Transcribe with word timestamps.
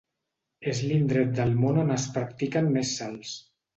És 0.71 0.79
l’indret 0.91 1.35
del 1.41 1.53
món 1.65 1.77
on 1.83 1.93
es 1.97 2.07
practiquen 2.17 2.71
més 2.79 2.95
salts. 3.03 3.37